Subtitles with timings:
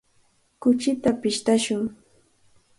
[0.61, 1.83] Kuchita pishtashun.